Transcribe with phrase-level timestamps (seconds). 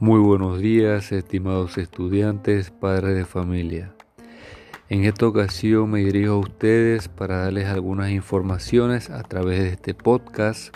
[0.00, 3.92] Muy buenos días, estimados estudiantes, padres de familia.
[4.88, 9.92] En esta ocasión me dirijo a ustedes para darles algunas informaciones a través de este
[9.92, 10.74] podcast,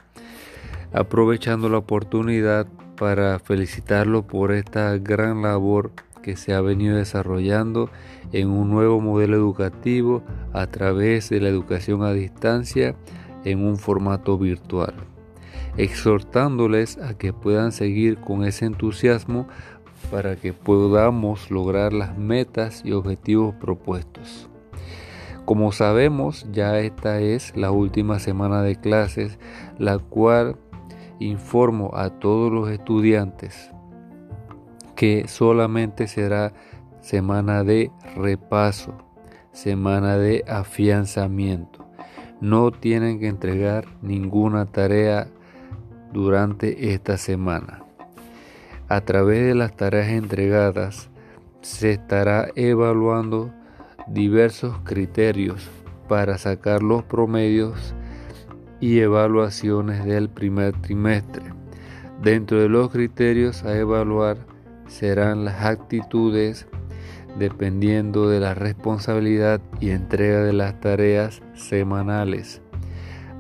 [0.92, 2.66] aprovechando la oportunidad
[2.98, 7.88] para felicitarlos por esta gran labor que se ha venido desarrollando
[8.30, 10.22] en un nuevo modelo educativo
[10.52, 12.94] a través de la educación a distancia
[13.46, 15.13] en un formato virtual
[15.76, 19.48] exhortándoles a que puedan seguir con ese entusiasmo
[20.10, 24.48] para que podamos lograr las metas y objetivos propuestos.
[25.44, 29.38] Como sabemos, ya esta es la última semana de clases,
[29.78, 30.56] la cual
[31.18, 33.70] informo a todos los estudiantes
[34.96, 36.52] que solamente será
[37.00, 38.94] semana de repaso,
[39.52, 41.86] semana de afianzamiento.
[42.40, 45.28] No tienen que entregar ninguna tarea
[46.14, 47.82] durante esta semana.
[48.88, 51.10] A través de las tareas entregadas
[51.60, 53.52] se estará evaluando
[54.06, 55.68] diversos criterios
[56.08, 57.94] para sacar los promedios
[58.80, 61.42] y evaluaciones del primer trimestre.
[62.22, 64.38] Dentro de los criterios a evaluar
[64.86, 66.68] serán las actitudes
[67.38, 72.62] dependiendo de la responsabilidad y entrega de las tareas semanales,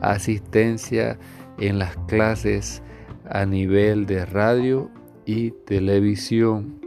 [0.00, 1.18] asistencia
[1.58, 2.82] en las clases
[3.28, 4.90] a nivel de radio
[5.24, 6.80] y televisión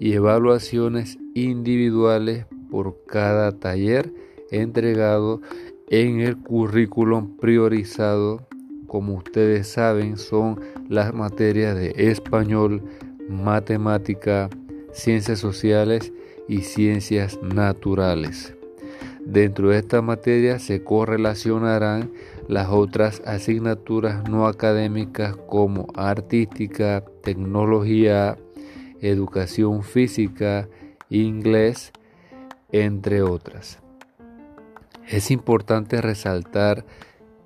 [0.00, 4.12] y evaluaciones individuales por cada taller
[4.50, 5.40] entregado
[5.88, 8.46] en el currículum priorizado.
[8.86, 12.82] Como ustedes saben, son las materias de español,
[13.28, 14.50] matemática,
[14.92, 16.12] ciencias sociales
[16.48, 18.54] y ciencias naturales.
[19.24, 22.10] Dentro de esta materia se correlacionarán
[22.48, 28.36] las otras asignaturas no académicas como artística, tecnología,
[29.00, 30.68] educación física,
[31.08, 31.92] inglés,
[32.72, 33.78] entre otras.
[35.08, 36.84] Es importante resaltar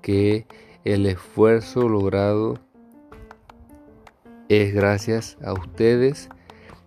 [0.01, 0.45] que
[0.83, 2.59] el esfuerzo logrado
[4.49, 6.29] es gracias a ustedes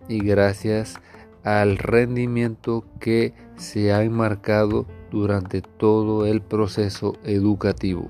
[0.09, 0.95] y gracias
[1.43, 8.09] al rendimiento que se ha enmarcado durante todo el proceso educativo.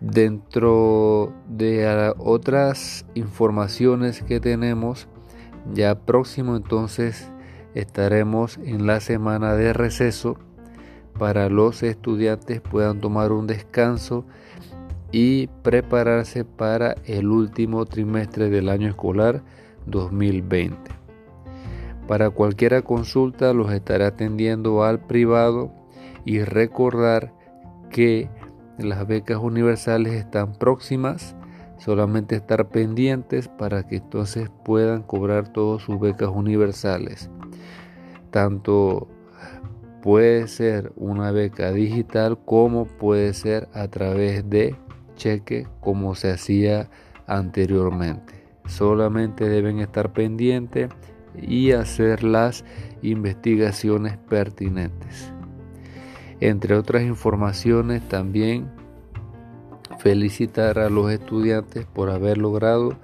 [0.00, 5.08] Dentro de otras informaciones que tenemos,
[5.72, 7.30] ya próximo entonces
[7.74, 10.36] estaremos en la semana de receso
[11.18, 14.24] para los estudiantes puedan tomar un descanso
[15.12, 19.42] y prepararse para el último trimestre del año escolar
[19.86, 21.05] 2020.
[22.06, 25.72] Para cualquier consulta los estaré atendiendo al privado
[26.24, 27.32] y recordar
[27.90, 28.30] que
[28.78, 31.34] las becas universales están próximas.
[31.78, 37.28] Solamente estar pendientes para que entonces puedan cobrar todas sus becas universales.
[38.30, 39.08] Tanto
[40.00, 44.76] puede ser una beca digital como puede ser a través de
[45.16, 46.88] cheque como se hacía
[47.26, 48.46] anteriormente.
[48.66, 50.88] Solamente deben estar pendientes
[51.40, 52.64] y hacer las
[53.02, 55.32] investigaciones pertinentes.
[56.40, 58.70] Entre otras informaciones también
[59.98, 62.96] felicitar a los estudiantes por haber logrado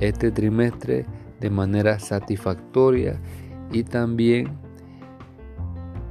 [0.00, 1.06] este trimestre
[1.40, 3.20] de manera satisfactoria
[3.72, 4.58] y también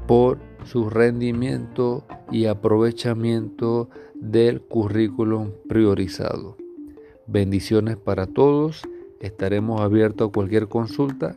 [0.07, 6.57] por su rendimiento y aprovechamiento del currículum priorizado.
[7.27, 8.83] Bendiciones para todos.
[9.25, 11.35] Estaremos abiertos a cualquier consulta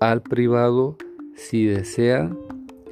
[0.00, 0.96] al privado
[1.34, 2.38] si desean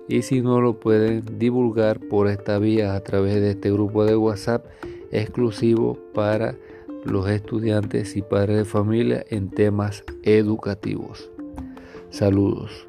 [0.08, 4.14] y si no lo pueden divulgar por esta vía a través de este grupo de
[4.14, 4.66] WhatsApp
[5.10, 6.54] exclusivo para
[7.06, 11.30] los estudiantes y padres de familia en temas educativos.
[12.10, 12.86] Saludos.